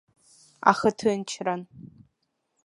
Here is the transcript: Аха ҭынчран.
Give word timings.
Аха 0.71 0.89
ҭынчран. 0.97 1.61